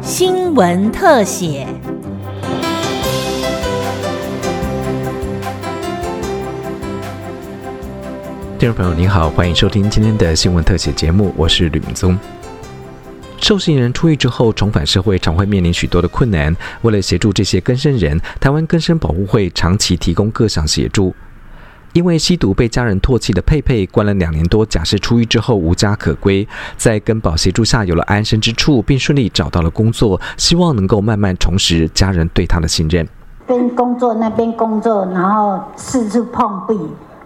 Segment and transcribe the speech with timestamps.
[0.00, 1.66] 新闻特写。
[8.58, 12.16] 听众朋友您好，欢迎收听今天的新闻特写节目，我是吕明宗。
[13.38, 16.54] 受刑人出狱之后重返社会，常会面临许多的困难。
[16.82, 21.12] 为了协助这些更生人，台湾更生保护会长期提供各项协助。
[21.92, 33.06] 因为吸毒被家人唾弃的佩佩，关了两年多，假释出狱之后无家可归，在根宝协助下有了安身之处，并顺利找到了工作，希望能够慢慢重拾家人对他的信任。
[33.46, 36.78] 边工作那边工作，然后四处碰壁。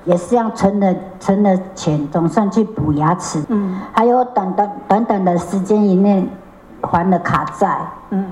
[0.05, 3.43] 也是这样存了存了钱，总算去补牙齿。
[3.49, 6.25] 嗯，还有短短短短的时间以内
[6.81, 7.77] 还了卡债。
[8.11, 8.25] 嗯，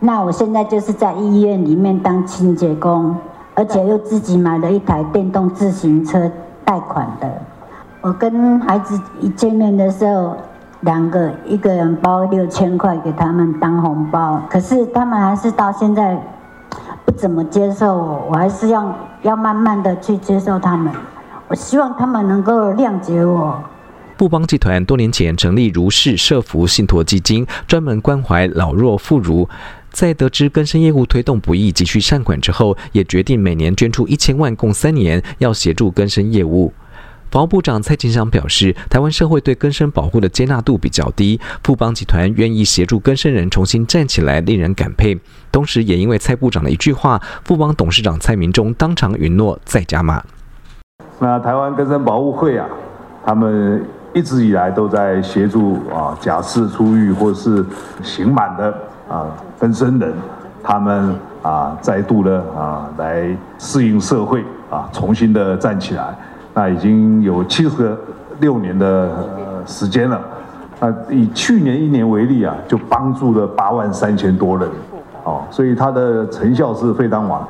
[0.00, 3.16] 那我现在就是在医院里面当清洁工，
[3.54, 6.30] 而且又自己买了一台电动自行车
[6.64, 7.30] 贷款的。
[8.00, 10.36] 我跟孩子一见面的时候，
[10.80, 16.20] 两个一个人包六千块给他们当红包，可是他们还是到现在
[17.04, 20.92] 不怎么接受我，我还是要要慢慢的去接受他们。
[21.48, 23.58] 我希望他们能够谅解我。
[24.16, 29.48] 布邦集团多年前成立如是社福信托基金，专门关怀老弱妇孺。
[29.94, 36.72] 在得知根生业务推动不易，急需善款之后，也决定每年捐出一千万，共三年，要协助根生业务。
[37.30, 45.18] 防务部长蔡金祥表示，台湾社会对根生保护的接纳度比较低，富邦集团愿意协助根生人重新站起来，令人感佩。
[45.52, 50.22] 同时，也因为蔡部长的一句话，富邦董事长蔡明忠当场允诺再加码。
[51.20, 52.66] 那台湾根生保护会啊，
[53.24, 57.64] 他们一直以来都在协助啊假释出狱或是
[58.02, 58.76] 刑满的
[59.08, 60.12] 啊分身人，
[60.62, 66.14] 他们啊再度的啊来适应社会啊重新的站起来。
[66.52, 67.96] 那已经有七十
[68.40, 69.10] 六年的
[69.66, 70.20] 时间了。
[70.80, 74.68] 那以去年一年为例啊，就帮助了八万三千多人
[75.24, 77.40] 哦，所以它的成效是非常完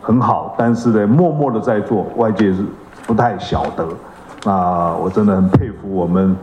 [0.00, 0.54] 很好。
[0.58, 2.64] 但是呢，默默的在做，外界是。
[3.04, 3.84] 不太晓得，
[4.44, 6.36] 那我真的很佩服我们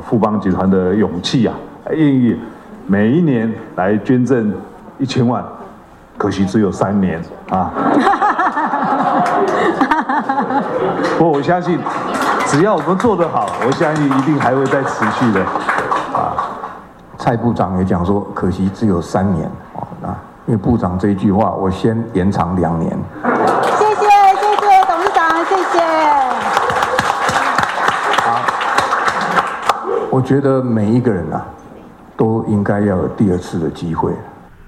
[0.00, 1.54] 富邦集团的勇气啊，
[1.90, 2.34] 愿意
[2.86, 4.54] 每一年来捐赠
[4.98, 5.44] 一千万，
[6.16, 7.20] 可惜只有三年
[7.50, 7.70] 啊。
[11.18, 11.80] 不过我相信，
[12.46, 15.40] 只要我们做得好，我相信一定还会再持续的
[16.14, 16.36] 啊。
[17.18, 20.08] 蔡部长也讲说，可惜只有三年哦，那
[20.46, 22.96] 因为部长这一句话，我先延长两年。
[23.78, 25.80] 谢谢谢谢董事长，谢谢。
[28.22, 28.38] 好
[30.10, 31.44] 我觉得每一个人啊，
[32.16, 34.12] 都应该要有第二次的机会。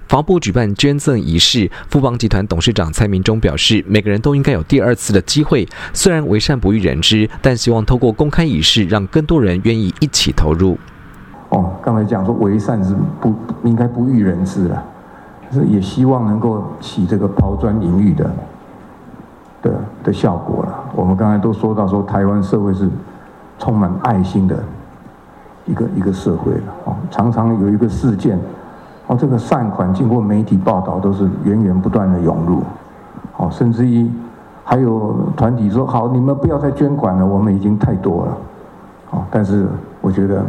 [0.07, 5.67] 防部举办捐赠仪式，富邦集团董事长蔡明忠表示，每个人都应该有第二次的机会。
[5.93, 10.77] 虽然为善不欲人知，但希望透过公开仪式，让更多人愿意一起投入。
[11.49, 14.83] 哦，刚才讲说为善是不应该不欲人知的，
[15.51, 18.31] 是也希望能够起这个抛砖引玉的
[19.61, 20.83] 的的效果了。
[20.95, 22.89] 我们刚才都说到说，台湾社会是
[23.59, 24.57] 充满爱心的。
[25.65, 26.78] 一个一个社会了哦，
[27.09, 28.39] 常常有一个事件，
[29.07, 32.61] 哦，这个善款经过媒体报道都是源源不断的涌入，
[33.37, 34.09] 哦，甚至于
[34.63, 38.37] 还有团体说好，你们不要再捐款了，我们已经太多了，
[39.11, 39.67] 哦，但是
[40.01, 40.43] 我觉得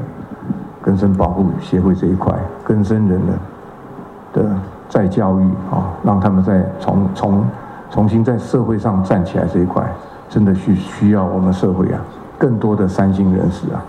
[0.83, 2.35] 根生保护协会这一块，
[2.65, 4.51] 根生人的的
[4.89, 7.45] 再教育啊，让他们再重重
[7.91, 9.83] 重新在社会上站起来这一块，
[10.29, 12.01] 真的需需要我们社会啊，
[12.39, 13.83] 更多的三星人士啊。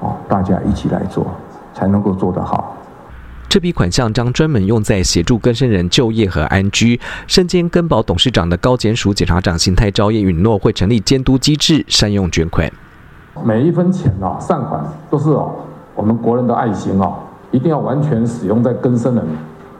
[0.00, 1.26] 哦大家一起来做，
[1.74, 2.76] 才能够做得好。
[3.48, 6.98] 这笔款项将专门用在协助更生人就业和安居。
[7.26, 12.72] 身兼根保董事长的高检署检察长邢泰昭也允诺会成立监督机制，善用捐款。
[13.44, 15.52] 每一分钱啊，善款都是哦，
[15.94, 17.12] 我们国人的爱心啊，
[17.50, 19.24] 一定要完全使用在更生人。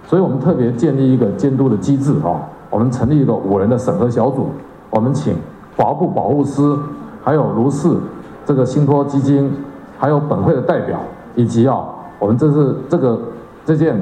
[0.07, 2.39] 所以我们特别建立一个监督的机制啊，
[2.71, 4.51] 我们成立一个五人的审核小组，
[4.91, 5.35] 我们请
[5.77, 6.79] 法务部保护司，
[7.25, 7.89] 还有卢氏
[8.47, 9.51] 这个信托基金。
[9.97, 10.99] 还有本会的代表，
[11.35, 11.85] 以及啊，
[12.19, 13.21] 我们这是这个
[13.65, 13.99] 这件，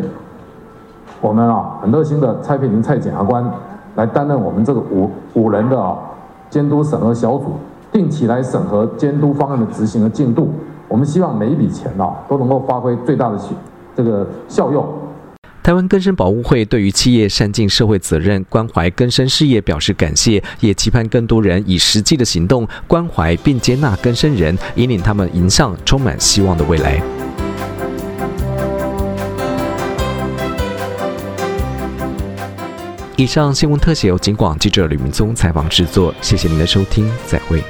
[1.20, 3.44] 我们啊很热心的蔡佩玲蔡检察官
[3.94, 5.96] 来担任我们这个五五人的啊
[6.50, 7.56] 监督审核小组，
[7.90, 10.52] 定期来审核监督方案的执行和进度。
[10.88, 13.46] 我们希望每一笔钱啊都能够发挥最大的效
[13.96, 14.86] 这个效用。
[15.62, 27.21] 台湾根生保护会对于企业善尽社会责任、关怀根生事业表示感谢，也期盼更多人以实际的行动关怀并接纳根生人，引领他们迎向充满希望的未来。
[33.16, 37.62] 以上新闻特写由警广记者吕明宗采访制作，谢谢您的收听，再会。